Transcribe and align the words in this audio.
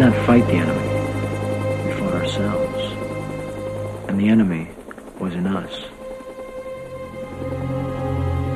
not 0.00 0.26
fight 0.26 0.46
the 0.46 0.54
enemy. 0.54 0.88
We 1.84 1.92
fought 2.00 2.14
ourselves. 2.14 2.92
And 4.08 4.18
the 4.18 4.30
enemy 4.30 4.70
was 5.18 5.34
in 5.34 5.46
us. 5.46 5.84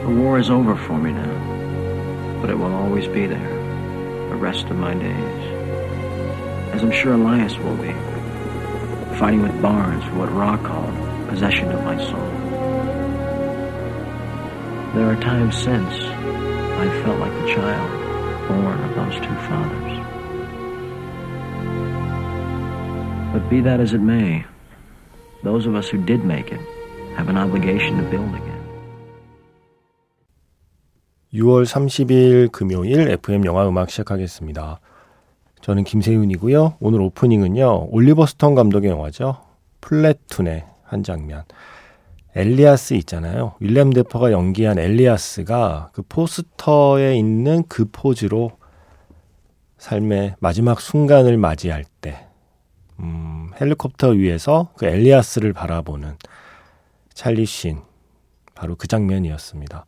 The 0.04 0.14
war 0.22 0.38
is 0.38 0.48
over 0.48 0.74
for 0.74 0.96
me 0.96 1.12
now, 1.12 2.40
but 2.40 2.48
it 2.48 2.56
will 2.56 2.74
always 2.74 3.06
be 3.08 3.26
there, 3.26 4.28
the 4.30 4.36
rest 4.36 4.68
of 4.68 4.76
my 4.78 4.94
days. 4.94 5.54
As 6.72 6.82
I'm 6.82 6.90
sure 6.90 7.12
Elias 7.12 7.58
will 7.58 7.76
be, 7.76 7.92
fighting 9.18 9.42
with 9.42 9.60
Barnes 9.60 10.02
for 10.04 10.20
what 10.20 10.32
Ra 10.32 10.56
called 10.56 11.28
possession 11.28 11.70
of 11.70 11.84
my 11.84 11.98
soul. 11.98 12.30
There 14.94 15.10
are 15.10 15.20
times 15.20 15.58
since 15.58 15.92
I 15.92 17.02
felt 17.04 17.20
like 17.20 17.32
the 17.32 17.52
child 17.52 18.48
born 18.48 18.80
of 18.80 18.94
those 18.94 19.16
two 19.16 19.34
fathers. 19.46 20.03
But 23.34 23.50
be 23.50 23.60
that 23.62 23.80
as 23.80 23.92
it 23.92 24.00
may, 24.00 24.44
those 25.42 25.66
of 25.66 25.74
us 25.74 25.90
who 25.92 25.98
did 25.98 26.24
make 26.24 26.54
it 26.54 26.60
have 27.16 27.28
an 27.28 27.36
obligation 27.36 27.98
to 27.98 28.08
build 28.08 28.30
again. 28.30 28.62
6월 31.32 31.66
30일 31.66 32.52
금요일 32.52 33.10
FM 33.10 33.44
영화 33.44 33.66
음악 33.68 33.90
시작하겠습니다. 33.90 34.78
저는 35.62 35.82
김세윤이고요. 35.82 36.76
오늘 36.78 37.00
오프닝은요. 37.00 37.88
올리버 37.90 38.26
스톤 38.26 38.54
감독의 38.54 38.90
영화죠. 38.90 39.38
플래툰의 39.80 40.64
한 40.84 41.02
장면. 41.02 41.42
엘리아스 42.36 42.94
있잖아요. 42.94 43.54
윌리엄 43.58 43.92
데퍼가 43.92 44.30
연기한 44.30 44.78
엘리아스가 44.78 45.90
그 45.92 46.02
포스터에 46.08 47.16
있는 47.16 47.64
그 47.68 47.86
포즈로 47.90 48.52
삶의 49.78 50.36
마지막 50.38 50.80
순간을 50.80 51.36
맞이할 51.36 51.84
때, 52.00 52.23
음, 53.00 53.50
헬리콥터 53.60 54.10
위에서 54.10 54.68
그 54.76 54.86
엘리아스를 54.86 55.52
바라보는 55.52 56.16
찰리 57.12 57.44
신, 57.46 57.80
바로 58.54 58.76
그 58.76 58.86
장면이었습니다. 58.86 59.84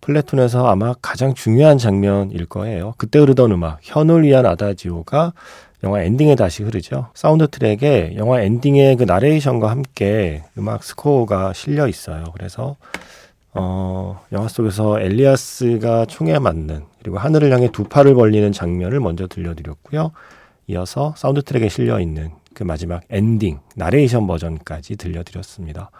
Platoon에서 0.00 0.66
아마 0.66 0.94
가장 1.00 1.32
중요한 1.32 1.78
장면일 1.78 2.46
거예요. 2.46 2.94
그때 2.98 3.18
흐르던 3.18 3.52
음악, 3.52 3.78
현을 3.82 4.22
위한 4.22 4.44
아다지오가 4.44 5.32
영화 5.82 6.02
엔딩에 6.02 6.34
다시 6.34 6.62
흐르죠. 6.62 7.08
사운드 7.14 7.48
트랙에 7.48 8.14
영화 8.16 8.40
엔딩의 8.40 8.96
그 8.96 9.04
나레이션과 9.04 9.70
함께 9.70 10.42
음악 10.58 10.84
스코어가 10.84 11.52
실려 11.52 11.88
있어요. 11.88 12.24
그래서 12.32 12.76
어, 13.52 14.20
영화 14.32 14.48
속에서 14.48 15.00
엘리아스가 15.00 16.06
총에 16.06 16.38
맞는 16.38 16.84
그리고 17.00 17.18
하늘을 17.18 17.52
향해 17.52 17.70
두 17.70 17.84
팔을 17.84 18.14
벌리는 18.14 18.50
장면을 18.50 19.00
먼저 19.00 19.26
들려드렸고요. 19.26 20.12
이어서 20.66 21.14
사운드 21.16 21.42
트랙에 21.42 21.68
실려 21.68 22.00
있는 22.00 22.30
그 22.54 22.62
마지막 22.62 23.02
엔딩 23.10 23.58
나레이션 23.76 24.26
버전까지 24.26 24.96
들려드렸습니다. 24.96 25.90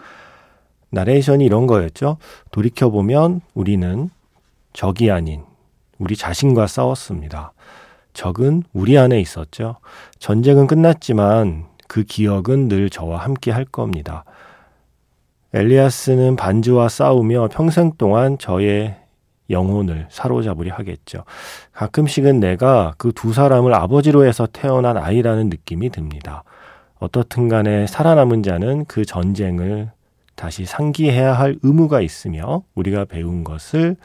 나레이션이 0.91 1.45
이런 1.45 1.67
거였죠. 1.67 2.19
돌이켜보면 2.53 3.41
우리는 3.55 4.11
적이 4.73 5.11
아닌 5.11 5.43
우리 5.99 6.17
자신과 6.17 6.67
싸웠습니다. 6.67 7.53
적은 8.13 8.63
우리 8.73 8.97
안에 8.97 9.21
있었죠. 9.21 9.77
전쟁은 10.19 10.67
끝났지만 10.67 11.67
그 11.89 12.05
기억은 12.05 12.69
늘 12.69 12.91
저와 12.91 13.19
함께 13.19 13.51
할 13.51 13.65
겁니다. 13.65 14.25
엘리아스는 15.53 16.37
반즈와 16.37 16.89
싸우며 16.89 17.49
평생 17.53 17.93
동안 17.97 18.39
저의 18.39 18.97
영혼을 19.51 20.07
사로잡으려 20.11 20.75
하겠죠. 20.75 21.25
가끔씩은 21.73 22.41
내가 22.41 22.95
그 22.99 23.13
두 23.13 23.33
사람을 23.33 23.75
아버지로 23.75 24.27
해서 24.27 24.47
태어난 24.47 24.97
아이라는 24.97 25.49
느낌이 25.49 25.91
듭니다. 25.91 26.45
어떻든 26.99 27.49
간에 27.49 27.87
살아남은 27.87 28.43
자는 28.43 28.85
그 28.87 29.05
전쟁을 29.05 29.91
다시 30.35 30.65
상기해야 30.65 31.33
할 31.33 31.57
의무가 31.63 32.01
있으며 32.01 32.63
우리가 32.75 33.05
배운 33.05 33.45
것을 33.45 33.97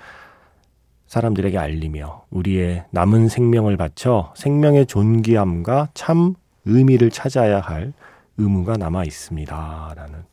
사람들에게 1.07 1.57
알리며 1.57 2.25
우리의 2.29 2.85
남은 2.91 3.29
생명을 3.29 3.77
바쳐 3.77 4.31
생명의 4.35 4.85
존귀함과 4.85 5.89
참 5.95 6.35
의미를 6.65 7.09
찾아야 7.09 7.59
할 7.59 7.93
의무가 8.37 8.77
남아 8.77 9.05
있습니다. 9.05 9.93
라는 9.95 10.23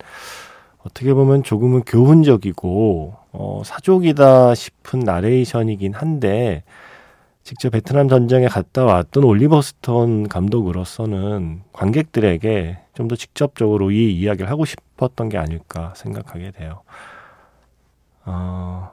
어떻게 0.85 1.15
보면 1.15 1.43
조금은 1.43 1.83
교훈적이고 1.85 3.17
어, 3.39 3.63
사족이다 3.65 4.55
싶은 4.55 5.01
나레이션이긴 5.01 5.93
한데 5.93 6.65
직접 7.43 7.71
베트남 7.71 8.09
전쟁에 8.09 8.49
갔다 8.49 8.85
왔던 8.85 9.23
올리버 9.25 9.61
스톤 9.63 10.27
감독으로서는 10.29 11.63
관객들에게 11.73 12.79
좀 12.95 13.09
더 13.09 13.15
직접적으로 13.15 13.91
이 13.91 14.13
이야기를 14.19 14.51
하고 14.51 14.65
싶었던 14.65 15.29
게 15.29 15.37
아닐까 15.39 15.93
생각하게 15.97 16.51
돼요. 16.53 16.83
어, 18.25 18.91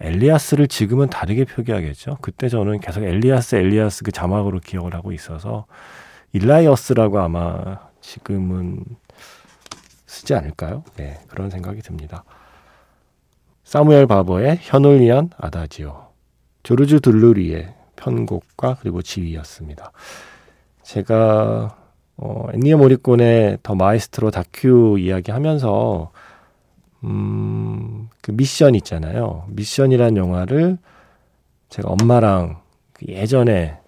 엘리아스를 0.00 0.68
지금은 0.68 1.08
다르게 1.08 1.44
표기하겠죠. 1.46 2.18
그때 2.20 2.48
저는 2.48 2.80
계속 2.80 3.02
엘리아스, 3.02 3.56
엘리아스 3.56 4.04
그 4.04 4.12
자막으로 4.12 4.60
기억을 4.60 4.94
하고 4.94 5.12
있어서 5.12 5.66
일라이어스라고 6.32 7.18
아마 7.18 7.78
지금은 8.02 8.84
쓰지 10.06 10.34
않을까요? 10.34 10.84
네, 10.96 11.18
그런 11.28 11.50
생각이 11.50 11.80
듭니다. 11.80 12.24
사무엘 13.66 14.06
바버의 14.06 14.60
현을 14.62 15.00
위한 15.00 15.28
아다지오, 15.38 15.92
조르주 16.62 17.00
들르뤼의 17.00 17.74
편곡과 17.96 18.76
그리고 18.80 19.02
지휘였습니다. 19.02 19.90
제가 20.84 21.76
어, 22.16 22.46
엔니오 22.54 22.76
모리코네의 22.76 23.58
The 23.64 23.74
Maestro 23.74 24.30
다큐 24.30 25.00
이야기하면서 25.00 26.12
음, 27.02 28.08
그 28.22 28.30
미션 28.30 28.76
있잖아요. 28.76 29.46
미션이란 29.48 30.16
영화를 30.16 30.78
제가 31.68 31.88
엄마랑 31.88 32.60
그 32.92 33.06
예전에 33.08 33.78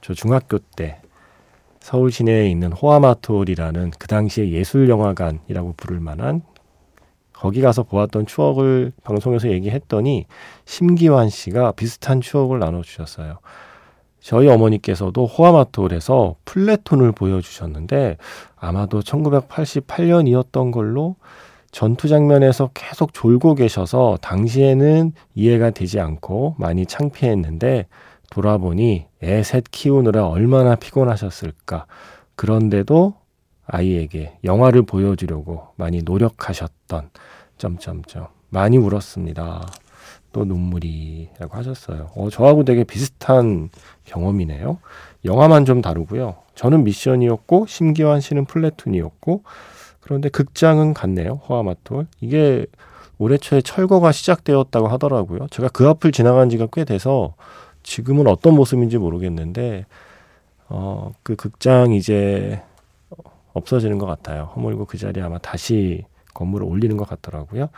저 0.00 0.12
중학교 0.12 0.58
때 0.58 1.00
서울 1.78 2.10
시내에 2.10 2.50
있는 2.50 2.72
호암아트홀이라는 2.72 3.92
그 3.96 4.08
당시에 4.08 4.50
예술영화관이라고 4.50 5.74
부를 5.76 6.00
만한 6.00 6.42
거기 7.44 7.60
가서 7.60 7.82
보았던 7.82 8.24
추억을 8.24 8.90
방송에서 9.02 9.50
얘기했더니 9.50 10.24
심기환 10.64 11.28
씨가 11.28 11.72
비슷한 11.72 12.22
추억을 12.22 12.58
나눠주셨어요. 12.58 13.36
저희 14.18 14.48
어머니께서도 14.48 15.26
호아마톨에서 15.26 16.36
플래톤을 16.46 17.12
보여주셨는데 17.12 18.16
아마도 18.56 19.00
1988년이었던 19.00 20.72
걸로 20.72 21.16
전투 21.70 22.08
장면에서 22.08 22.70
계속 22.72 23.12
졸고 23.12 23.56
계셔서 23.56 24.16
당시에는 24.22 25.12
이해가 25.34 25.68
되지 25.68 26.00
않고 26.00 26.54
많이 26.58 26.86
창피했는데 26.86 27.88
돌아보니 28.30 29.04
애 29.22 29.42
셋 29.42 29.64
키우느라 29.70 30.28
얼마나 30.28 30.76
피곤하셨을까. 30.76 31.84
그런데도 32.36 33.16
아이에게 33.66 34.38
영화를 34.44 34.82
보여주려고 34.84 35.68
많이 35.76 36.00
노력하셨던 36.02 37.10
점점점 37.58 38.28
많이 38.50 38.76
울었습니다. 38.76 39.66
또 40.32 40.44
눈물이라고 40.44 41.56
하셨어요. 41.56 42.10
어, 42.16 42.28
저하고 42.28 42.64
되게 42.64 42.84
비슷한 42.84 43.70
경험이네요. 44.04 44.78
영화만 45.24 45.64
좀 45.64 45.80
다르고요. 45.80 46.36
저는 46.54 46.84
미션이었고 46.84 47.66
심기환 47.66 48.20
씨는 48.20 48.44
플래툰이었고 48.44 49.42
그런데 50.00 50.28
극장은 50.28 50.92
갔네요. 50.92 51.40
호아마톨. 51.48 52.06
이게 52.20 52.66
올해 53.16 53.38
초에 53.38 53.62
철거가 53.62 54.12
시작되었다고 54.12 54.88
하더라고요. 54.88 55.46
제가 55.50 55.68
그 55.68 55.88
앞을 55.88 56.12
지나간 56.12 56.50
지가 56.50 56.66
꽤 56.72 56.84
돼서 56.84 57.34
지금은 57.84 58.26
어떤 58.26 58.54
모습인지 58.54 58.98
모르겠는데 58.98 59.86
어, 60.68 61.12
그 61.22 61.36
극장 61.36 61.92
이제 61.92 62.60
없어지는 63.52 63.98
것 63.98 64.06
같아요. 64.06 64.50
허물고 64.56 64.86
그 64.86 64.98
자리에 64.98 65.22
아마 65.22 65.38
다시 65.38 66.04
건물을 66.34 66.66
올리는 66.66 66.96
것 66.96 67.08
같더라고요. 67.08 67.68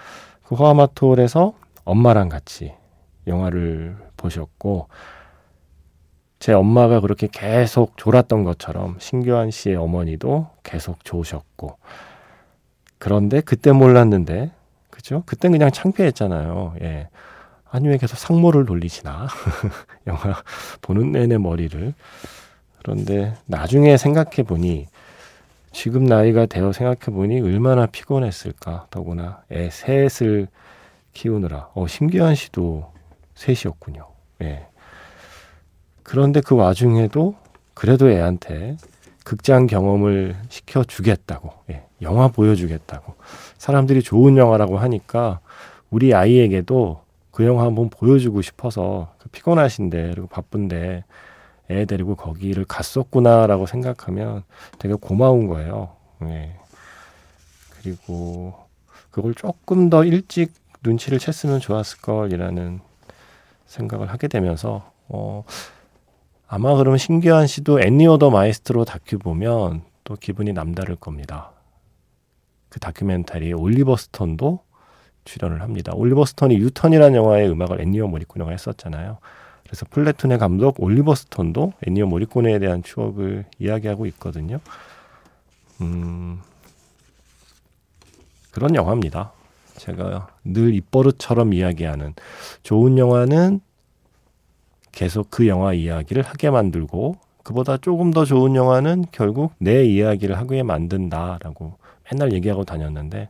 그 0.45 0.55
호아마톨에서 0.55 1.55
엄마랑 1.85 2.29
같이 2.29 2.75
영화를 3.27 3.97
보셨고 4.17 4.89
제 6.39 6.53
엄마가 6.53 7.01
그렇게 7.01 7.29
계속 7.31 7.97
졸았던 7.97 8.45
것처럼 8.45 8.97
신규환 8.99 9.51
씨의 9.51 9.77
어머니도 9.77 10.49
계속 10.63 11.05
좋으셨고 11.05 11.79
그런데 12.99 13.41
그때 13.41 13.73
몰랐는데 13.73 14.51
그죠? 14.91 15.23
그땐 15.27 15.53
그냥 15.53 15.71
창피했잖아요. 15.71 16.75
예. 16.83 17.09
아니 17.71 17.89
왜 17.89 17.99
계속 17.99 18.17
상모를 18.17 18.65
돌리시나 18.65 19.29
영화 20.07 20.43
보는 20.81 21.13
내내 21.13 21.37
머리를 21.39 21.95
그런데 22.79 23.35
나중에 23.47 23.97
생각해 23.97 24.45
보니 24.47 24.87
지금 25.77 26.05
나이가 26.05 26.47
되어 26.47 26.73
생각해 26.73 27.15
보니 27.15 27.43
얼마나 27.43 27.85
피곤했을까 27.85 28.87
더구나 28.89 29.43
애 29.53 29.69
셋을 29.69 30.49
키우느라 31.13 31.69
어 31.75 31.87
심기환 31.87 32.35
씨도 32.35 32.91
셋이었군요. 33.35 34.09
예. 34.41 34.69
그런데 36.03 36.41
그 36.41 36.55
와중에도 36.55 37.35
그래도 37.75 38.11
애한테 38.11 38.79
극장 39.23 39.67
경험을 39.67 40.37
시켜주겠다고, 40.49 41.53
예, 41.73 41.85
영화 42.01 42.29
보여주겠다고. 42.29 43.15
사람들이 43.59 44.01
좋은 44.01 44.39
영화라고 44.39 44.79
하니까 44.79 45.41
우리 45.91 46.15
아이에게도 46.15 47.03
그 47.33 47.45
영화 47.45 47.67
한번 47.67 47.91
보여주고 47.91 48.41
싶어서 48.41 49.13
그 49.19 49.29
피곤하신데, 49.29 50.13
그리고 50.13 50.27
바쁜데 50.27 51.05
애 51.71 51.85
데리고 51.85 52.15
거기를 52.15 52.65
갔었구나라고 52.65 53.67
생각하면 53.67 54.45
되게 54.79 54.95
고마운 54.95 55.49
거예요. 55.49 55.97
예. 56.23 56.57
그리고 57.81 58.55
그걸 59.11 59.35
조금 59.35 59.91
더 59.91 60.05
일찍 60.05 60.53
눈치를 60.83 61.19
챘으면 61.19 61.61
좋았을 61.61 62.01
걸이라는 62.01 62.81
생각을 63.67 64.09
하게 64.09 64.29
되면서, 64.29 64.93
어, 65.09 65.45
아마 66.47 66.75
그러면 66.77 66.99
심기환 66.99 67.47
씨도 67.47 67.81
엔니오 67.81 68.19
The 68.19 68.31
Maestro 68.31 68.85
다큐 68.85 69.19
보면 69.19 69.83
또 70.05 70.15
기분이 70.15 70.53
남다를 70.53 70.95
겁니다. 70.95 71.51
그 72.69 72.79
다큐멘터리에 72.79 73.53
올리버 73.53 73.97
스톤도 73.97 74.61
출연을 75.25 75.63
합니다. 75.63 75.93
올리버 75.95 76.25
스톤이 76.25 76.57
유턴이라는 76.57 77.17
영화의 77.17 77.51
음악을 77.51 77.81
엔니오 77.81 78.07
모리코네가 78.07 78.51
했었잖아요. 78.51 79.19
그래서 79.67 79.87
Platoon의 79.91 80.39
감독 80.39 80.81
올리버 80.81 81.15
스톤도 81.15 81.73
엔니오 81.87 82.07
모리코네에 82.07 82.59
대한 82.59 82.83
추억을 82.83 83.45
이야기하고 83.59 84.07
있거든요. 84.07 84.59
음, 85.81 86.41
그런 88.53 88.75
영화입니다. 88.75 89.33
제가 89.77 90.29
늘 90.45 90.75
입버릇처럼 90.75 91.53
이야기하는 91.53 92.15
좋은 92.63 92.97
영화는 92.97 93.61
계속 94.93 95.31
그 95.31 95.47
영화 95.47 95.75
이야기를 95.75 96.23
하게 96.23 96.51
만들고 96.51 97.17
그보다 97.43 97.77
조금 97.77 98.11
더 98.13 98.25
좋은 98.25 98.57
영화는 98.57 99.05
결국 99.13 99.53
내 99.59 99.85
이야기를 99.85 100.39
하게 100.39 100.63
만든다라고 100.63 101.77
맨날 102.11 102.33
얘기하고 102.33 102.65
다녔는데 102.65 103.29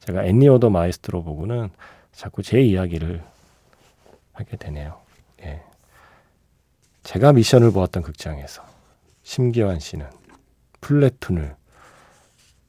제가 0.00 0.24
엔니오 0.24 0.53
The 0.53 0.70
Maestro 0.70 1.24
보고는 1.24 1.70
자꾸 2.12 2.42
제 2.42 2.60
이야기를 2.60 3.22
하게 4.32 4.56
되네요. 4.56 4.98
예. 5.42 5.60
제가 7.08 7.32
미션을 7.32 7.70
보았던 7.70 8.02
극장에서 8.02 8.62
심기환 9.22 9.80
씨는 9.80 10.10
Platoon을 10.82 11.56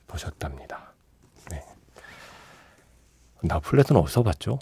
보셨답니다. 0.07 0.93
네. 1.51 1.61
나 3.41 3.59
Platoon 3.59 3.97
어디서 3.97 4.23
봤죠? 4.23 4.57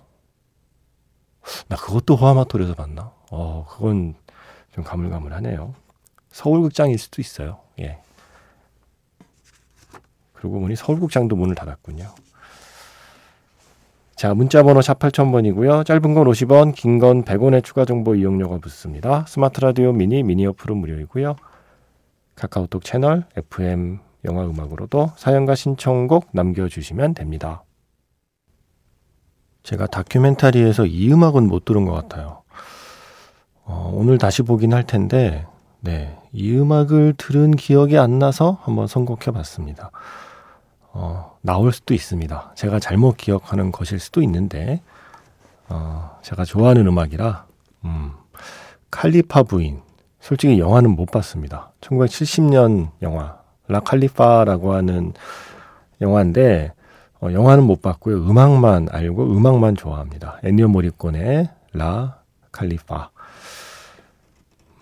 나 1.68 1.76
그것도 1.76 2.16
호암아트홀에서 2.16 2.74
봤나? 2.74 3.14
어, 3.30 3.68
그건 3.70 4.16
좀 4.74 4.84
가물가물하네요. 4.84 5.76
서울극장일 6.32 6.98
수도 6.98 7.22
있어요. 7.22 7.60
예. 7.80 8.02
그리고 10.34 10.60
보니 10.60 10.76
서울극장도 10.76 11.36
문을 11.36 11.54
닫았군요. 11.54 12.16
자, 14.18 14.34
문자번호 14.34 14.82
샵 14.82 14.98
8000번이고요. 14.98 15.86
짧은 15.86 16.14
건 16.16 16.26
50원, 16.28 16.74
긴 16.74 16.98
건 16.98 17.24
100원의 17.24 17.64
추가 17.64 17.86
정보 17.86 18.16
이용료가 18.16 18.58
붙습니다. 18.58 19.26
스마트 19.28 19.62
라디오 19.62 19.92
미니, 19.94 20.24
미니 20.24 20.48
어플은 20.48 20.76
무료이고요. 20.76 21.36
카카오톡 22.36 22.84
채널, 22.84 23.26
FM 23.36 24.00
영화 24.26 24.44
음악으로도 24.44 25.12
사연과 25.18 25.54
신청곡 25.54 26.30
남겨주시면 26.32 27.14
됩니다. 27.14 27.64
제가 29.62 29.86
다큐멘터리에서 29.86 30.88
이 30.88 31.12
음악은 31.12 31.48
못 31.48 31.64
들은 31.66 31.86
것 31.86 31.92
같아요. 31.94 32.42
어, 33.66 33.92
오늘 33.94 34.18
다시 34.18 34.42
보긴 34.42 34.74
할 34.74 34.84
텐데, 34.84 35.46
네. 35.80 36.18
이 36.32 36.58
음악을 36.58 37.14
들은 37.18 37.52
기억이 37.52 38.00
안 38.00 38.18
나서 38.18 38.58
한번 38.64 38.88
선곡해 38.88 39.32
봤습니다. 39.32 39.92
어, 40.94 41.37
나올 41.48 41.72
수도 41.72 41.94
있습니다. 41.94 42.52
제가 42.56 42.78
잘못 42.78 43.16
기억하는 43.16 43.72
것일 43.72 44.00
수도 44.00 44.22
있는데, 44.22 44.82
어, 45.70 46.20
제가 46.22 46.44
좋아하는 46.44 46.86
음악이라, 46.86 47.46
음, 47.86 48.12
칼리파 48.92 49.44
부인. 49.44 49.80
솔직히 50.20 50.60
영화는 50.60 50.94
못 50.98 51.10
봤습니다. 51.10 51.72
1970년 51.80 52.90
영화, 53.02 53.40
라 53.70 53.80
칼리파라고 53.80 54.74
하는 54.74 55.14
영화인데, 56.02 56.74
어, 57.22 57.32
영화는 57.32 57.64
못 57.64 57.82
봤고요. 57.82 58.18
음악만 58.30 58.90
알고 58.92 59.32
음악만 59.32 59.78
좋아합니다. 59.78 60.40
애니어 60.44 60.68
모리콘의 60.68 61.48
라 61.72 62.20
칼리파. 62.52 63.10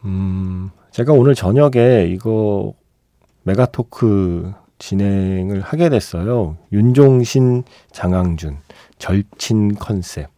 음, 0.06 0.72
제가 0.90 1.14
오늘 1.14 1.36
저녁에 1.36 2.08
이거 2.08 2.74
메가토크 3.44 4.65
진행을 4.80 5.62
하게 5.62 5.90
됐어요. 5.90 6.58
윤종신, 6.72 7.64
장항준, 7.92 8.58
절친 8.98 9.76
컨셉. 9.76 10.30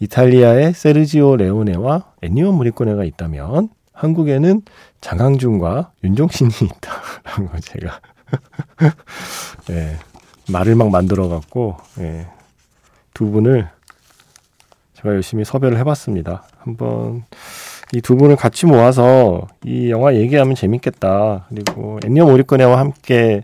이탈리아의 0.00 0.74
세르지오 0.74 1.36
레오네와 1.36 2.12
엔니오 2.22 2.52
모리코네가 2.52 3.04
있다면 3.04 3.70
한국에는 3.92 4.62
장항준과 5.00 5.92
윤종신이 6.04 6.50
있다라고 6.62 7.60
제가 7.60 8.00
예, 9.70 9.96
말을 10.52 10.74
막 10.74 10.90
만들어 10.90 11.28
갖고 11.28 11.78
예, 11.98 12.26
두 13.14 13.30
분을 13.30 13.70
제가 14.94 15.10
열심히 15.10 15.44
섭외를 15.44 15.78
해봤습니다. 15.78 16.44
한번 16.58 17.24
이 17.94 18.00
두 18.00 18.16
분을 18.16 18.36
같이 18.36 18.66
모아서 18.66 19.46
이 19.64 19.90
영화 19.90 20.14
얘기하면 20.14 20.54
재밌겠다. 20.54 21.46
그리고 21.48 21.98
엔니어 22.04 22.24
모리코네와 22.26 22.78
함께 22.78 23.42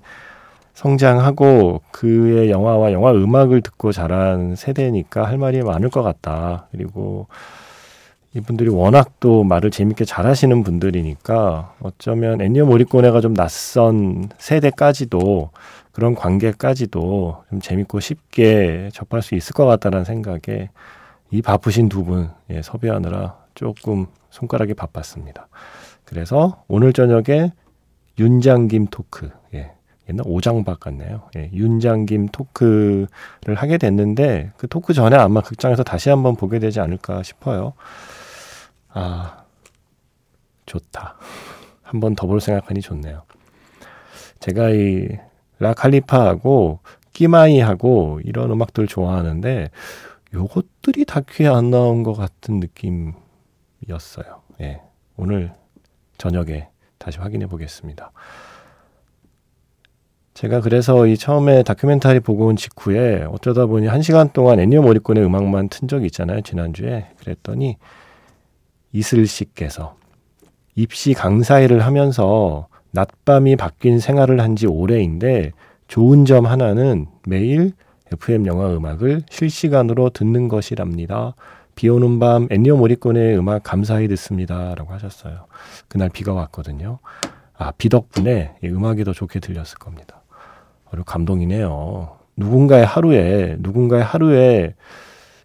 성장하고 0.75 1.83
그의 1.93 2.51
영화와 2.51 2.93
영화 2.93 3.13
음악을 3.13 3.61
듣고 3.61 3.93
자란 3.93 4.57
세대니까 4.57 5.25
할 5.25 5.39
말이 5.39 5.63
많을 5.63 5.91
것 5.91 6.03
같다. 6.03 6.67
그리고 6.73 7.29
이분들이 8.35 8.71
워낙 8.71 9.13
또 9.21 9.45
말을 9.45 9.71
재밌게 9.71 10.07
잘하시는 10.07 10.65
분들이니까 10.65 11.75
어쩌면 11.81 12.41
엔니어 12.41 12.65
모리코네가 12.65 13.21
좀 13.21 13.35
낯선 13.35 14.31
세대까지도 14.39 15.51
그런 15.93 16.15
관계까지도 16.15 17.45
좀 17.51 17.61
재밌고 17.61 18.01
쉽게 18.01 18.89
접할 18.95 19.21
수 19.23 19.35
있을 19.35 19.53
것 19.53 19.67
같다는 19.67 20.05
생각에 20.05 20.71
이 21.31 21.43
바쁘신 21.43 21.89
두 21.91 22.05
분 22.05 22.31
예, 22.51 22.63
섭외하느라 22.63 23.37
조금 23.55 24.07
손가락이 24.33 24.75
바빴습니다. 24.75 25.49
그래서 26.05 26.65
오늘 26.69 26.93
저녁에 26.93 27.53
윤장김 28.19 28.89
토크, 28.89 29.31
예, 29.55 29.73
옛날 30.09 30.25
오장박 30.27 30.81
같네요. 30.81 31.29
예, 31.37 31.51
윤장김 31.53 32.29
토크를 32.29 33.09
하게 33.57 33.79
됐는데 33.79 34.53
그 34.57 34.69
토크 34.69 34.93
전에 34.95 35.17
아마 35.17 35.41
극장에서 35.41 35.83
다시 35.85 36.11
한번 36.11 36.35
보게 36.37 36.59
되지 36.59 36.81
않을까 36.81 37.23
싶어요. 37.23 37.75
아, 38.91 39.45
좋다. 40.67 41.17
한 41.83 42.01
번 42.01 42.15
더 42.17 42.27
볼 42.27 42.41
생각하니 42.41 42.81
좋네요. 42.81 43.23
제가 44.41 44.71
이 44.71 45.09
라칼리파하고 45.59 46.81
끼마이하고 47.13 48.21
이런 48.25 48.51
음악들 48.51 48.87
좋아하는데 48.87 49.71
요것들이 50.35 51.05
다큐에 51.05 51.47
안 51.49 51.71
나온 51.71 52.03
것 52.03 52.15
같은 52.15 52.61
느낌 52.61 53.13
이 53.13 53.13
었어요. 53.91 54.43
예. 54.61 54.81
오늘 55.17 55.53
저녁에 56.19 56.69
다시 56.99 57.19
확인해 57.19 57.47
보겠습니다. 57.47 58.13
제가 60.35 60.61
그래서 60.61 61.07
이 61.07 61.17
처음에 61.17 61.63
다큐멘터리 61.63 62.21
보고 62.21 62.47
온 62.47 62.57
직후에 62.57 63.25
어쩌다 63.31 63.67
보니 63.67 63.87
한 63.87 64.01
시간 64.03 64.31
동안 64.33 64.61
애니어 64.61 64.81
모리콘의 64.83 65.25
음악만 65.25 65.69
튼 65.69 65.89
적이 65.89 66.07
있잖아요. 66.07 66.41
지난주에. 66.41 67.09
그랬더니 67.19 67.77
이슬 68.93 69.27
씨께서 69.27 69.97
입시 70.75 71.13
강사 71.13 71.61
일을 71.61 71.81
하면서 71.85 72.69
낮밤이 72.93 73.57
바뀐 73.57 73.99
생활을 73.99 74.41
한 74.41 74.57
지 74.57 74.67
오래인데 74.67 75.53
좋은 75.89 76.25
점 76.25 76.47
하나는 76.47 77.07
매일 77.27 77.73
FM 78.13 78.47
영화 78.47 78.71
음악을 78.75 79.23
실시간으로 79.31 80.11
듣는 80.11 80.49
것이랍니다. 80.49 81.35
비 81.75 81.89
오는 81.89 82.19
밤 82.19 82.47
엔니오 82.51 82.77
모리콘의 82.77 83.39
음악 83.39 83.63
감사히 83.63 84.09
듣습니다. 84.09 84.75
라고 84.75 84.93
하셨어요. 84.93 85.47
그날 85.89 86.09
비가 86.09 86.33
왔거든요. 86.33 86.99
아, 87.57 87.73
비 87.73 87.89
덕분에 87.89 88.55
음악이 88.65 89.05
더 89.05 89.13
좋게 89.13 89.41
들렸을 89.41 89.79
겁니다. 89.79 90.23
그리고 90.91 91.05
감동이네요. 91.05 92.17
누군가의 92.37 92.85
하루에, 92.85 93.57
누군가의 93.61 94.03
하루에 94.03 94.75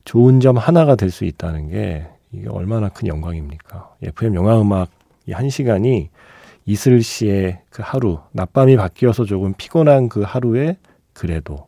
좋은 0.06 0.40
점 0.40 0.58
하나가 0.58 0.96
될 0.96 1.12
수 1.12 1.26
있다는 1.26 1.70
게 1.70 2.08
이게 2.32 2.48
얼마나 2.50 2.90
큰 2.90 3.08
영광입니까? 3.08 3.96
FM 4.04 4.36
영화 4.36 4.60
음악 4.60 4.90
이 5.28 5.34
한 5.34 5.50
시간이 5.50 6.10
이슬 6.66 7.02
씨의 7.02 7.60
그 7.70 7.82
하루, 7.86 8.20
낮밤이 8.32 8.76
바뀌어서 8.78 9.26
조금 9.26 9.54
피곤한 9.58 10.10
그 10.10 10.22
하루에 10.22 10.78
그래도 11.14 11.68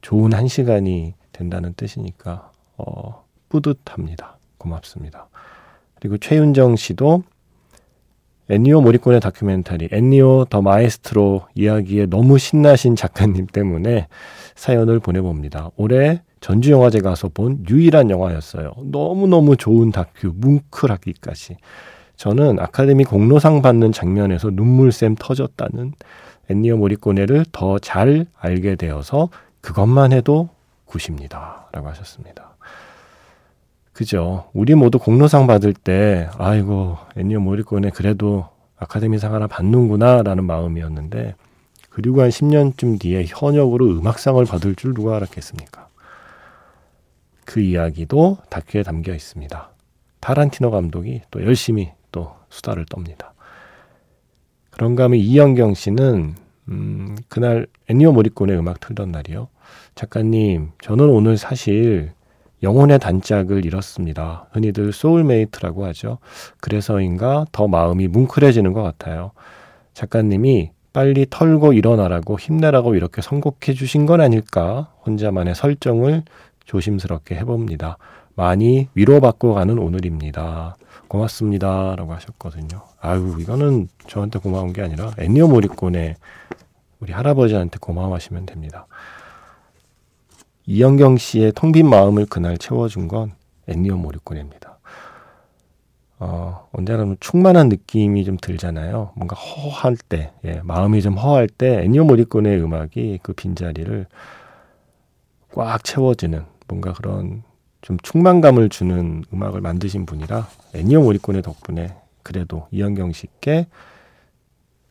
좋은 0.00 0.32
한 0.32 0.46
시간이 0.48 1.14
된다는 1.32 1.72
뜻이니까, 1.74 2.50
어, 2.76 3.24
뿌듯합니다. 3.48 4.38
고맙습니다. 4.58 5.28
그리고 6.00 6.18
최윤정 6.18 6.76
씨도 6.76 7.22
엔니오 8.50 8.80
모리콘의 8.80 9.20
다큐멘터리 9.20 9.88
엔니오 9.92 10.46
더 10.46 10.62
마에스트로 10.62 11.46
이야기에 11.54 12.06
너무 12.06 12.38
신나신 12.38 12.96
작가님 12.96 13.46
때문에 13.46 14.08
사연을 14.54 15.00
보내봅니다. 15.00 15.70
올해 15.76 16.22
전주영화제 16.40 17.00
가서 17.00 17.28
본 17.28 17.64
유일한 17.68 18.10
영화였어요. 18.10 18.72
너무너무 18.84 19.56
좋은 19.56 19.90
다큐, 19.90 20.32
뭉클하기까지. 20.34 21.56
저는 22.16 22.58
아카데미 22.58 23.04
공로상 23.04 23.60
받는 23.60 23.92
장면에서 23.92 24.50
눈물샘 24.50 25.16
터졌다는 25.18 25.92
엔니오 26.48 26.78
모리꼬네를 26.78 27.44
더 27.52 27.78
잘 27.78 28.26
알게 28.38 28.76
되어서 28.76 29.28
그것만 29.60 30.12
해도 30.12 30.48
굿입니다. 30.86 31.68
라고 31.72 31.88
하셨습니다. 31.88 32.56
그죠. 33.98 34.48
우리 34.52 34.76
모두 34.76 35.00
공로상 35.00 35.48
받을 35.48 35.74
때, 35.74 36.28
아이고, 36.38 36.98
엔니오 37.16 37.40
모리꼬네 37.40 37.90
그래도 37.90 38.46
아카데미상 38.76 39.34
하나 39.34 39.48
받는구나, 39.48 40.22
라는 40.22 40.44
마음이었는데, 40.44 41.34
그리고 41.90 42.22
한 42.22 42.28
10년쯤 42.28 43.00
뒤에 43.00 43.24
현역으로 43.26 43.86
음악상을 43.98 44.44
받을 44.44 44.76
줄 44.76 44.94
누가 44.94 45.16
알았겠습니까? 45.16 45.88
그 47.44 47.58
이야기도 47.58 48.38
다큐에 48.50 48.84
담겨 48.84 49.12
있습니다. 49.12 49.68
타란티노 50.20 50.70
감독이 50.70 51.22
또 51.32 51.42
열심히 51.42 51.90
또 52.12 52.36
수다를 52.50 52.84
떱니다. 52.84 53.32
그런가 54.70 55.04
하면 55.04 55.18
이영경 55.18 55.74
씨는 55.74 56.36
음, 56.68 57.16
그날 57.26 57.66
엔니오 57.88 58.12
모리코네 58.12 58.56
음악 58.56 58.78
틀던 58.78 59.10
날이요. 59.10 59.48
작가님, 59.96 60.70
저는 60.82 61.08
오늘 61.08 61.36
사실 61.36 62.12
영혼의 62.62 62.98
단짝을 62.98 63.64
잃었습니다. 63.64 64.46
흔히들 64.52 64.92
soulmate라고 64.92 65.84
하죠. 65.86 66.18
그래서인가 66.60 67.46
더 67.52 67.68
마음이 67.68 68.08
뭉클해지는 68.08 68.72
것 68.72 68.82
같아요. 68.82 69.32
작가님이 69.94 70.70
빨리 70.92 71.26
털고 71.28 71.72
일어나라고 71.72 72.38
힘내라고 72.38 72.94
이렇게 72.94 73.22
선곡해 73.22 73.74
주신 73.74 74.06
건 74.06 74.20
아닐까? 74.20 74.92
혼자만의 75.06 75.54
설정을 75.54 76.24
조심스럽게 76.64 77.36
해봅니다. 77.36 77.98
많이 78.34 78.88
위로받고 78.94 79.54
가는 79.54 79.78
오늘입니다. 79.78 80.76
고맙습니다. 81.08 81.94
라고 81.96 82.12
하셨거든요. 82.14 82.82
아유, 83.00 83.36
이거는 83.40 83.88
저한테 84.06 84.38
고마운 84.38 84.72
게 84.72 84.82
아니라 84.82 85.12
애니어 85.18 85.48
모리콘의 85.48 86.16
우리 87.00 87.12
할아버지한테 87.12 87.78
고마워하시면 87.80 88.46
됩니다. 88.46 88.86
이영경 90.70 91.16
씨의 91.16 91.52
텅빈 91.54 91.88
마음을 91.88 92.26
그날 92.26 92.58
채워준 92.58 93.08
건 93.08 93.32
애니어 93.68 93.96
모리콘입니다. 93.96 94.78
어, 96.18 96.68
언제나 96.72 97.14
충만한 97.20 97.70
느낌이 97.70 98.22
좀 98.26 98.36
들잖아요. 98.36 99.12
뭔가 99.14 99.34
허할 99.34 99.96
때, 99.96 100.30
예, 100.44 100.60
마음이 100.62 101.00
좀 101.00 101.16
허할 101.16 101.48
때 101.48 101.84
애니어 101.84 102.04
모리콘의 102.04 102.60
음악이 102.60 103.20
그 103.22 103.32
빈자리를 103.32 104.06
꽉 105.54 105.82
채워주는 105.82 106.44
뭔가 106.66 106.92
그런 106.92 107.44
좀 107.80 107.96
충만감을 108.02 108.68
주는 108.68 109.24
음악을 109.32 109.62
만드신 109.62 110.04
분이라 110.04 110.48
애니어 110.74 111.00
모리콘의 111.00 111.40
덕분에 111.40 111.96
그래도 112.22 112.68
이현경 112.72 113.12
씨께 113.12 113.68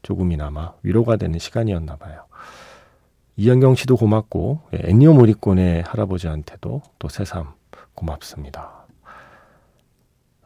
조금이나마 0.02 0.74
위로가 0.82 1.18
되는 1.18 1.38
시간이었나 1.38 1.98
봐요. 1.98 2.27
이현경 3.38 3.76
씨도 3.76 3.98
고맙고 3.98 4.62
예, 4.74 4.90
애니어 4.90 5.14
모리콘의 5.14 5.84
할아버지한테도 5.84 6.82
또 6.98 7.08
새삼 7.08 7.54
고맙습니다. 7.94 8.86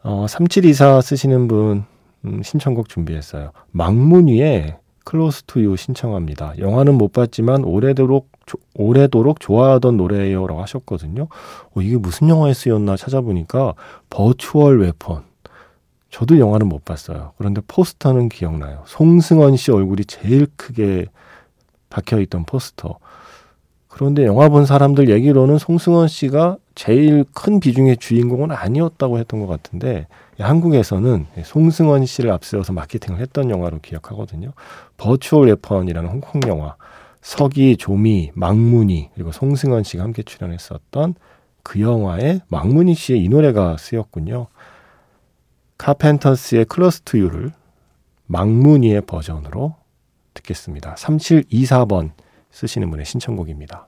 어, 0.04 0.26
3724 0.28 1.02
쓰시는 1.02 1.48
분 1.48 1.86
음, 2.26 2.44
신청곡 2.44 2.90
준비했어요. 2.90 3.52
막문위의 3.72 4.78
Close 5.06 5.44
to 5.44 5.57
You 5.57 5.78
신청합니다. 5.78 6.54
영화는 6.60 6.96
못 6.96 7.14
봤지만 7.14 7.64
오래도록 7.64 8.30
조, 8.46 8.58
오래도록 8.76 9.40
좋아하던 9.40 9.98
노래예요라고 9.98 10.62
하셨거든요. 10.62 11.24
어, 11.74 11.82
이게 11.82 11.98
무슨 11.98 12.28
영화에 12.28 12.54
쓰였나 12.54 12.98
찾아보니까 12.98 13.74
Virtual 14.10 14.82
Weapon. 14.82 15.24
저도 16.10 16.40
영화는 16.40 16.68
못 16.68 16.84
봤어요. 16.84 17.32
그런데 17.38 17.62
포스터는 17.68 18.28
기억나요. 18.28 18.84
송승헌 18.86 19.56
씨 19.56 19.72
얼굴이 19.72 20.04
제일 20.06 20.48
크게 20.58 21.06
박혀 21.92 22.20
있던 22.22 22.46
포스터. 22.46 22.98
그런데 23.88 24.26
영화 24.26 24.50
본 24.50 24.66
사람들 24.66 25.10
얘기로는 25.10 25.60
송승헌 25.60 26.08
씨가 26.08 26.58
제일 26.74 27.26
큰 27.36 27.60
비중의 27.60 27.98
주인공은 27.98 28.52
아니었다고 28.52 29.20
했던 29.20 29.42
것 29.42 29.48
같은데 29.48 30.08
한국에서는 30.40 31.28
송승헌 31.44 32.06
씨를 32.06 32.32
앞세워서 32.32 32.74
마케팅을 32.74 33.20
했던 33.20 33.50
영화로 33.52 33.80
기억하거든요. 33.82 34.54
Virtual 34.98 35.48
Weapon이라는 35.48 36.10
홍콩 36.10 36.42
영화. 36.48 36.76
서기, 37.22 37.78
조미, 37.78 38.32
막문위 38.34 39.12
그리고 39.14 39.32
송승헌 39.32 39.84
씨가 39.84 40.04
함께 40.04 40.24
출연했었던 40.24 41.14
그 41.62 41.80
영화에 41.80 42.40
막문위 42.48 42.96
씨의 42.96 43.24
이 43.24 43.30
노래가 43.30 43.78
쓰였군요. 43.78 44.48
카펜터스의 45.78 46.66
Close 46.66 47.02
to 47.02 47.20
You를 47.20 47.52
막문위의 48.28 49.02
버전으로 49.02 49.76
듣겠습니다. 50.34 50.96
3724번 50.96 52.12
쓰시는 52.52 52.90
분의 52.90 53.06
신청곡입니다. 53.06 53.88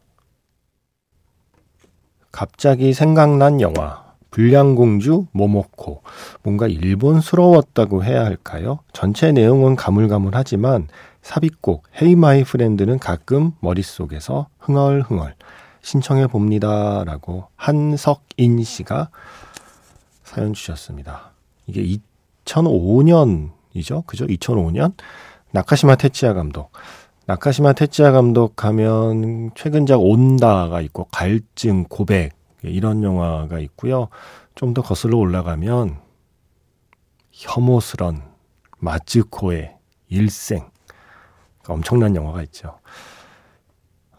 갑자기 2.31 2.93
생각난 2.93 3.61
영화 3.61 4.03
불량공주 4.31 5.27
모모코 5.31 6.01
뭔가 6.41 6.67
일본스러웠다고 6.67 8.03
해야 8.03 8.25
할까요? 8.25 8.79
전체 8.91 9.31
내용은 9.31 9.75
가물가물하지만 9.75 10.87
삽입곡 11.21 11.83
Hey 12.01 12.15
My 12.15 12.43
Friend는 12.43 12.97
가끔 12.97 13.51
머릿속에서 13.59 14.47
흥얼흥얼 14.59 15.35
신청해 15.83 16.27
봅니다. 16.27 17.03
라고 17.05 17.47
한석인 17.55 18.63
씨가 18.63 19.09
사연 20.23 20.53
주셨습니다. 20.53 21.33
이게 21.67 21.99
2005년이죠. 22.45 24.07
그죠? 24.07 24.25
2005년? 24.25 24.93
나카시마 25.53 25.95
테치야 25.97 26.33
감독. 26.33 26.71
나카시마 27.27 27.73
테치야 27.73 28.11
감독 28.11 28.65
하면 28.65 29.51
최근작 29.55 30.01
온다가 30.01 30.81
있고 30.81 31.05
갈증, 31.11 31.83
고백 31.85 32.31
이런 32.63 33.03
영화가 33.03 33.59
있고요. 33.59 34.07
좀 34.55 34.73
더 34.73 34.81
거슬러 34.81 35.17
올라가면 35.17 35.97
혐오스런, 37.31 38.23
마츠코의 38.79 39.75
일생 40.09 40.65
엄청난 41.67 42.15
영화가 42.15 42.41
있죠. 42.43 42.79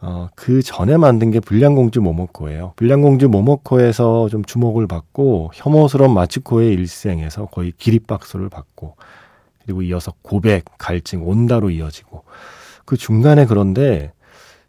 어, 0.00 0.28
그 0.36 0.62
전에 0.62 0.96
만든 0.96 1.32
게 1.32 1.40
불량공주 1.40 2.00
모모코예요. 2.00 2.74
불량공주 2.76 3.28
모모코에서 3.28 4.28
좀 4.28 4.44
주목을 4.44 4.86
받고 4.86 5.50
혐오스러운 5.54 6.14
마츠코의 6.14 6.72
일생에서 6.74 7.46
거의 7.46 7.72
기립박수를 7.76 8.50
받고 8.50 8.96
그리고 9.64 9.82
이어서 9.82 10.12
고백, 10.22 10.64
갈증, 10.78 11.26
온다로 11.26 11.70
이어지고 11.70 12.24
그 12.84 12.96
중간에 12.96 13.46
그런데 13.46 14.12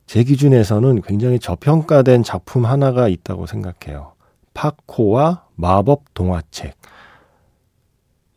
제 0.06 0.24
기준에서는 0.24 1.02
굉장히 1.02 1.40
저평가된 1.40 2.24
작품 2.24 2.66
하나가 2.66 3.08
있다고 3.08 3.46
생각해요. 3.46 4.14
파코와 4.54 5.44
마법 5.56 6.14
동화책. 6.14 6.76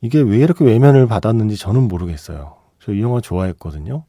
이게 0.01 0.21
왜 0.21 0.39
이렇게 0.39 0.65
외면을 0.65 1.07
받았는지 1.07 1.57
저는 1.57 1.89
모르겠어요. 1.89 2.57
저 2.81 2.93
이 2.93 3.03
영화 3.03 3.21
좋아했거든요. 3.21 4.05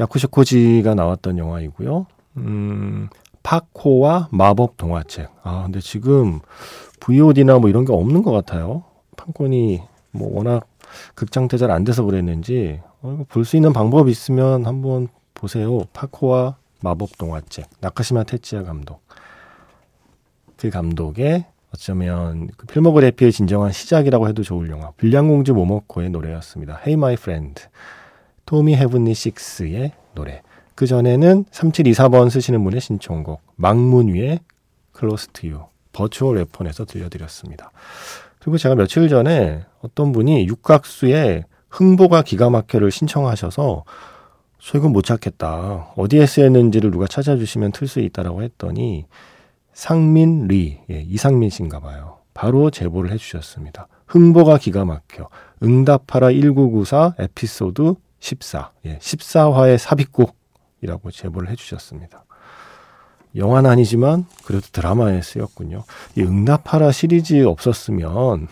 야쿠시코지가 0.00 0.94
나왔던 0.94 1.38
영화이고요. 1.38 2.06
음, 2.38 3.08
파코와 3.42 4.28
마법 4.32 4.76
동화책. 4.76 5.28
아, 5.42 5.64
근데 5.64 5.80
지금 5.80 6.40
VOD나 7.00 7.58
뭐 7.58 7.68
이런 7.68 7.84
게 7.84 7.92
없는 7.92 8.22
것 8.22 8.30
같아요. 8.32 8.84
판권이 9.16 9.82
뭐 10.12 10.34
워낙 10.36 10.66
극장 11.14 11.48
대 11.48 11.56
잘 11.56 11.70
안 11.70 11.84
돼서 11.84 12.02
그랬는지 12.04 12.80
어, 13.02 13.24
볼수 13.28 13.56
있는 13.56 13.72
방법이 13.72 14.10
있으면 14.10 14.66
한번 14.66 15.08
보세요. 15.34 15.80
파코와 15.92 16.56
마법 16.80 17.16
동화책. 17.18 17.66
나카시마 17.80 18.24
테치야 18.24 18.62
감독. 18.64 19.02
그 20.56 20.70
감독의 20.70 21.44
어쩌면 21.74 22.48
그 22.56 22.66
필모그래피의 22.66 23.30
진정한 23.32 23.72
시작이라고 23.72 24.28
해도 24.28 24.42
좋을 24.42 24.70
영화. 24.70 24.90
불량공주 24.96 25.54
모모코의 25.54 26.10
노래였습니다. 26.10 26.74
Hey 26.80 26.94
My 26.94 27.14
Friend. 27.14 27.62
토미 28.46 28.74
헤븐리 28.76 29.14
식스의 29.14 29.92
노래. 30.14 30.42
그 30.74 30.86
전에는 30.86 31.44
3724번 31.44 32.30
쓰시는 32.30 32.62
분의 32.64 32.80
신청곡 32.80 33.42
망문 33.56 34.08
위에 34.14 34.38
Close 34.92 35.28
to 35.32 35.60
You 35.92 36.05
Virtual 36.05 36.36
Weapon에서 36.38 36.84
들려드렸습니다. 36.84 37.70
그리고 38.48 38.56
제가 38.56 38.76
며칠 38.76 39.10
전에 39.10 39.62
어떤 39.82 40.10
분이 40.10 40.46
육각수의 40.48 41.44
흥보가 41.68 42.22
기가 42.22 42.48
막혀를 42.48 42.90
신청하셔서 42.90 43.84
저 44.58 44.78
이건 44.78 44.92
못 44.92 45.02
찾겠다. 45.04 45.92
어디에 45.96 46.24
쓰였는지를 46.24 46.90
누가 46.90 47.06
찾아주시면 47.06 47.72
틀 47.72 47.86
수 47.86 48.00
있다라고 48.00 48.42
했더니 48.42 49.04
상민 49.74 50.48
리, 50.48 50.80
예, 50.88 51.02
이상민 51.02 51.50
씨인가 51.50 51.80
봐요. 51.80 52.20
바로 52.32 52.70
제보를 52.70 53.10
해주셨습니다. 53.12 53.86
흥보가 54.06 54.56
기가 54.56 54.86
막혀. 54.86 55.28
응답하라 55.62 56.32
1994 56.32 57.16
에피소드 57.18 57.96
14. 58.18 58.72
예, 58.86 58.96
14화의 58.96 59.76
삽입곡이라고 59.76 61.10
제보를 61.10 61.50
해주셨습니다. 61.50 62.24
영화는 63.38 63.70
아니지만 63.70 64.26
그래도 64.44 64.66
드라마에 64.72 65.22
쓰였군요. 65.22 65.84
이 66.16 66.22
응답하라 66.22 66.92
시리즈 66.92 67.44
없었으면 67.44 68.48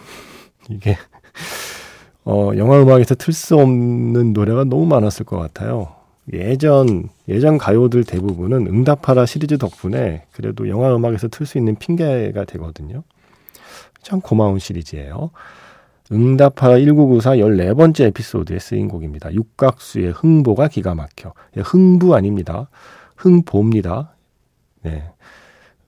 이게 0.71 0.97
어, 2.25 2.51
영화 2.57 2.81
음악에서 2.83 3.15
틀 3.15 3.33
수 3.33 3.57
없는 3.57 4.33
노래가 4.33 4.65
너무 4.65 4.87
많았을 4.87 5.25
것 5.27 5.39
같아요. 5.39 5.95
예전 6.33 7.09
예전 7.29 7.57
가요들 7.57 8.05
대부분은 8.05 8.67
응답하라 8.67 9.27
시리즈 9.27 9.59
덕분에 9.59 10.25
그래도 10.33 10.69
영화 10.69 10.95
음악에서 10.95 11.29
틀 11.29 11.47
수 11.47 11.59
있는 11.59 11.77
핑계가 11.77 12.45
되거든요. 12.45 13.05
참 14.03 14.21
고마운 14.21 14.59
시리즈예요. 14.59 15.31
응답하라 16.11 16.79
1994 16.79 17.37
14번째 17.37 18.07
에피소드에 18.07 18.59
쓰인 18.59 18.89
곡입니다. 18.89 19.33
육각수의 19.35 20.13
흥보가 20.13 20.69
기가 20.69 20.95
막혀. 20.95 21.33
예, 21.57 21.61
흥부 21.61 22.15
아닙니다. 22.15 22.69
흥보입니다. 23.17 24.16
네. 24.87 25.03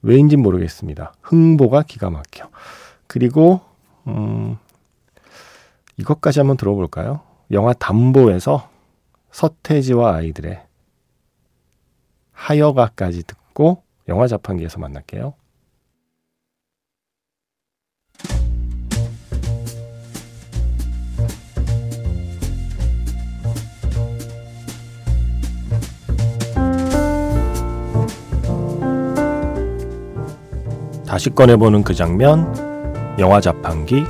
왜인진 0.02 0.42
모르겠습니다. 0.42 1.12
흥보가 1.22 1.84
기가 1.84 2.10
막혀. 2.10 2.48
그리고 3.06 3.60
음, 4.08 4.58
이것까지 5.96 6.40
한번 6.40 6.56
들어볼까요? 6.56 7.20
영화 7.52 7.72
담보에서 7.72 8.68
서태지와 9.30 10.16
아이들의 10.16 10.60
하여가까지 12.32 13.22
듣고 13.22 13.84
영화 14.08 14.26
자판기에서 14.26 14.80
만날게요. 14.80 15.34
다시 31.08 31.30
꺼내보는 31.30 31.84
그 31.84 31.94
장면, 31.94 32.54
영화 33.18 33.40
자판기. 33.40 34.04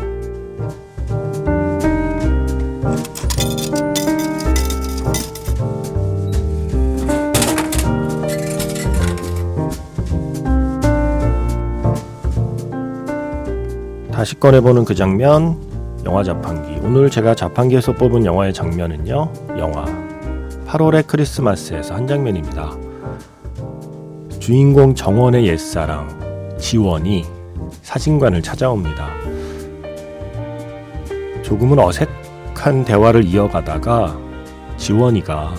다시 14.10 14.34
꺼내보는 14.40 14.84
그 14.84 14.96
장면, 14.96 15.56
영화 16.04 16.24
자판기. 16.24 16.80
오늘 16.84 17.08
제가 17.10 17.36
자판기에서 17.36 17.92
뽑은 17.92 18.26
영화의 18.26 18.52
장면은요, 18.52 19.32
영화 19.56 19.84
8월의 20.66 21.06
크리스마스에서 21.06 21.94
한 21.94 22.08
장면입니다. 22.08 22.72
주인공 24.40 24.96
정원의 24.96 25.46
옛사랑, 25.46 26.27
지원이 26.58 27.24
사진관을 27.82 28.42
찾아옵니다. 28.42 29.08
조금은 31.42 31.78
어색한 31.78 32.84
대화를 32.84 33.24
이어가다가 33.24 34.18
지원이가 34.76 35.54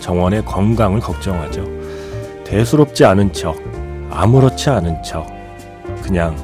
정원의 0.00 0.44
건강을 0.44 1.00
걱정하죠. 1.00 1.64
대수롭지 2.44 3.04
않은 3.04 3.32
척, 3.32 3.56
아무렇지 4.10 4.70
않은 4.70 5.02
척, 5.02 5.26
그냥 6.02 6.36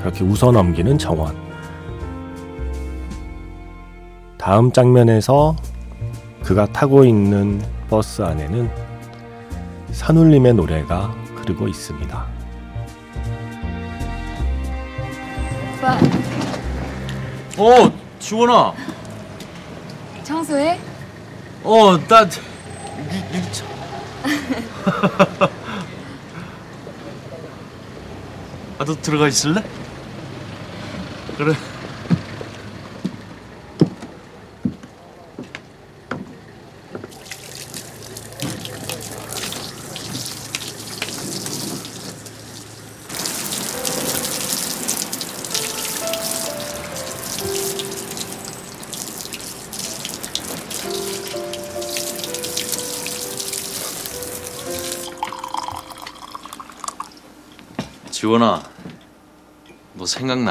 그렇게 0.00 0.24
웃어 0.24 0.52
넘기는 0.52 0.96
정원. 0.98 1.36
다음 4.38 4.70
장면에서 4.70 5.56
그가 6.42 6.66
타고 6.66 7.04
있는 7.04 7.60
버스 7.88 8.22
안에는 8.22 8.70
산울림의 9.92 10.54
노래가 10.54 11.14
흐르고 11.36 11.68
있습니다. 11.68 12.39
오빠 15.80 15.98
어, 17.56 17.90
지원아. 18.18 18.74
청소해? 20.22 20.78
어, 21.64 21.98
나 22.06 22.22
유, 22.22 22.26
유차. 23.34 23.64
아, 28.78 28.84
너 28.84 28.94
들어가 29.00 29.26
있을래? 29.28 29.64
그래. 31.38 31.54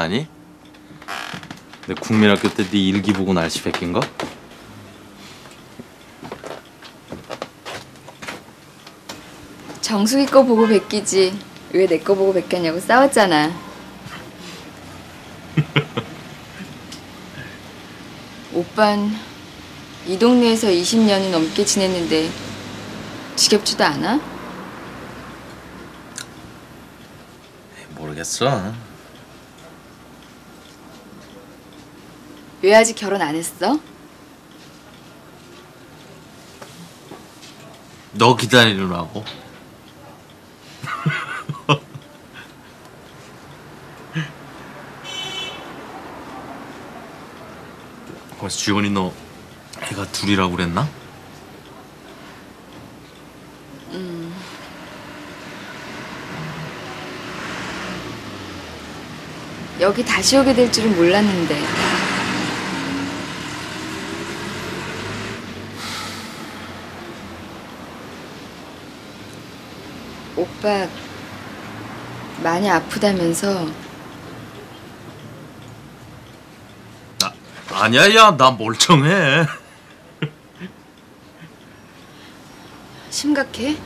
생각나니? 0.00 0.26
내 1.86 1.94
국민학교 1.94 2.48
때 2.48 2.64
네 2.64 2.78
일기 2.78 3.12
보고 3.12 3.34
날씨 3.34 3.62
베낀 3.62 3.92
거? 3.92 4.00
정수기 9.80 10.26
거 10.26 10.42
보고 10.44 10.66
베끼지 10.66 11.38
왜 11.72 11.86
내 11.86 11.98
거 12.02 12.14
보고 12.14 12.32
베꼈냐고 12.32 12.80
싸웠잖아 12.80 13.52
오빤 18.54 19.14
이 20.06 20.18
동네에서 20.18 20.68
20년이 20.68 21.30
넘게 21.30 21.64
지냈는데 21.64 22.30
지겹지도 23.36 23.84
않아? 23.84 24.20
모르겠어. 27.96 28.72
왜 32.62 32.74
아직 32.74 32.94
결혼 32.94 33.22
안 33.22 33.34
했어? 33.34 33.80
너 38.12 38.36
기다리느라고. 38.36 39.24
그래서 48.38 48.56
지원이 48.56 48.90
너 48.90 49.12
애가 49.90 50.06
둘이라고 50.12 50.56
그랬나? 50.56 50.88
여기 59.80 60.04
다시 60.04 60.36
오게 60.36 60.52
될 60.52 60.70
줄은 60.70 60.94
몰랐는데 60.94 61.58
오빠 70.60 70.86
많이 72.42 72.68
아프다면서 72.68 73.66
아니야, 77.72 78.14
야, 78.14 78.36
나 78.36 78.50
멀쩡해. 78.50 79.46
심각해? 83.08 83.76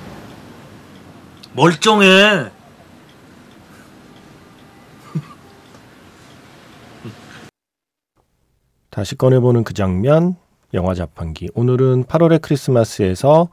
멀쩡해. 1.53 2.51
다시 8.91 9.15
꺼내보는 9.17 9.63
그 9.63 9.75
장면, 9.75 10.35
영화 10.73 10.95
자판기. 10.95 11.51
오늘은 11.55 12.05
8월의 12.07 12.43
크리스마스에서 12.43 13.49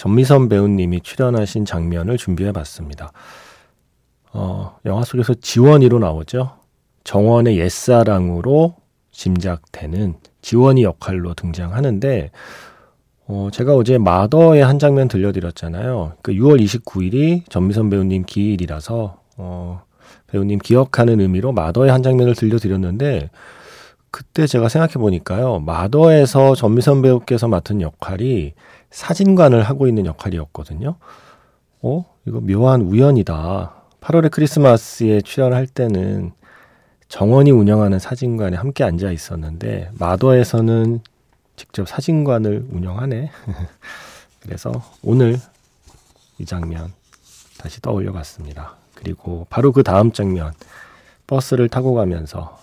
전미선 0.00 0.48
배우님이 0.48 1.02
출연하신 1.02 1.66
장면을 1.66 2.16
준비해 2.16 2.52
봤습니다. 2.52 3.12
어, 4.32 4.78
영화 4.86 5.04
속에서 5.04 5.34
지원이로 5.34 5.98
나오죠. 5.98 6.56
정원의 7.04 7.58
옛사랑으로 7.58 8.76
짐작되는 9.10 10.14
지원이 10.40 10.84
역할로 10.84 11.34
등장하는데, 11.34 12.30
어, 13.26 13.48
제가 13.52 13.74
어제 13.74 13.98
마더의 13.98 14.64
한 14.64 14.78
장면 14.78 15.06
들려드렸잖아요. 15.06 16.14
그 16.22 16.32
6월 16.32 16.62
29일이 16.62 17.42
전미선 17.50 17.90
배우님 17.90 18.24
기일이라서, 18.26 19.18
어, 19.36 19.82
배우님 20.28 20.60
기억하는 20.60 21.20
의미로 21.20 21.52
마더의 21.52 21.90
한 21.90 22.02
장면을 22.02 22.34
들려드렸는데, 22.34 23.28
그때 24.10 24.46
제가 24.46 24.70
생각해 24.70 24.94
보니까요. 24.94 25.60
마더에서 25.60 26.54
전미선 26.54 27.02
배우께서 27.02 27.48
맡은 27.48 27.82
역할이 27.82 28.54
사진관을 28.90 29.62
하고 29.62 29.86
있는 29.86 30.06
역할이었거든요. 30.06 30.96
어? 31.82 32.04
이거 32.26 32.40
묘한 32.40 32.82
우연이다. 32.82 33.74
8월의 34.00 34.30
크리스마스에 34.30 35.20
출연할 35.20 35.66
때는 35.66 36.32
정원이 37.08 37.50
운영하는 37.50 37.98
사진관에 37.98 38.56
함께 38.56 38.84
앉아 38.84 39.10
있었는데 39.10 39.90
마더에서는 39.98 41.00
직접 41.56 41.88
사진관을 41.88 42.68
운영하네. 42.70 43.30
그래서 44.40 44.72
오늘 45.02 45.38
이 46.38 46.44
장면 46.46 46.92
다시 47.58 47.82
떠올려 47.82 48.12
봤습니다. 48.12 48.76
그리고 48.94 49.46
바로 49.50 49.72
그 49.72 49.82
다음 49.82 50.12
장면 50.12 50.52
버스를 51.26 51.68
타고 51.68 51.94
가면서 51.94 52.58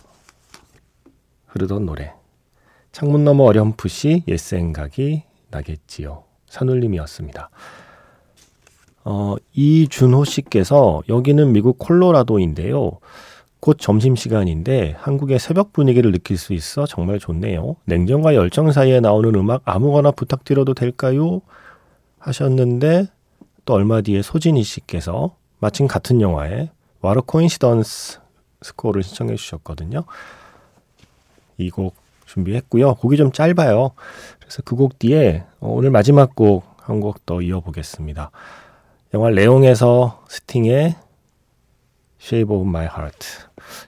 흐르던 1.47 1.85
노래. 1.85 2.13
창문 2.91 3.23
너머 3.23 3.43
어렴풋이 3.43 4.23
옛 4.27 4.37
생각이 4.37 5.23
나겠지요. 5.49 6.23
산울림이었습니다. 6.47 7.49
어, 9.05 9.35
이준호 9.53 10.25
씨께서 10.25 11.01
여기는 11.07 11.51
미국 11.53 11.77
콜로라도인데요. 11.77 12.99
곧 13.59 13.77
점심시간인데 13.79 14.95
한국의 14.97 15.39
새벽 15.39 15.73
분위기를 15.73 16.11
느낄 16.11 16.37
수 16.37 16.53
있어 16.53 16.85
정말 16.85 17.19
좋네요. 17.19 17.75
냉정과 17.85 18.35
열정 18.35 18.71
사이에 18.71 18.99
나오는 18.99 19.33
음악 19.35 19.61
아무거나 19.65 20.11
부탁드려도 20.11 20.73
될까요? 20.73 21.41
하셨는데 22.19 23.07
또 23.65 23.73
얼마 23.73 24.01
뒤에 24.01 24.21
소진희 24.21 24.63
씨께서 24.63 25.35
마침 25.59 25.87
같은 25.87 26.21
영화에 26.21 26.69
와르 27.01 27.21
코인시던스 27.21 28.19
스코어를 28.61 29.03
신청해 29.03 29.35
주셨거든요. 29.35 30.03
이곡 31.57 31.95
준비했고요. 32.27 32.95
곡이 32.95 33.17
좀 33.17 33.31
짧아요. 33.31 33.91
그래서 34.39 34.61
그 34.63 34.75
곡 34.75 34.99
뒤에 34.99 35.43
어, 35.59 35.69
오늘 35.69 35.89
마지막 35.91 36.35
곡 36.35 36.63
한 36.87 36.99
곡 37.01 37.25
더 37.25 37.41
이어보겠습니다. 37.41 38.31
영화 39.13 39.29
레옹에서 39.29 40.23
스팅의 40.29 40.95
Shape 42.21 42.55
of 42.55 42.67
My 42.67 42.85
Heart 42.85 43.27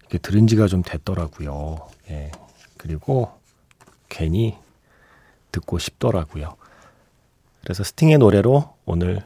이게 0.08 0.17
들은 0.17 0.47
지가 0.47 0.67
좀 0.67 0.82
됐더라고요. 0.82 1.78
예. 2.10 2.32
그리고 2.78 3.30
괜히 4.10 4.58
듣고 5.52 5.78
싶더라고요. 5.80 6.56
그래서 7.63 7.84
스팅의 7.84 8.17
노래로 8.17 8.73
오늘 8.86 9.21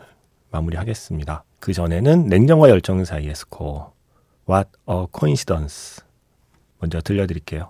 마무리하겠습니다. 0.51 1.43
그 1.59 1.73
전에는 1.73 2.27
냉정과 2.27 2.69
열정 2.69 3.03
사이의 3.05 3.35
스코어 3.35 3.91
What 4.49 4.69
a 4.89 5.05
Coincidence 5.17 6.03
먼저 6.79 7.01
들려드릴게요. 7.01 7.69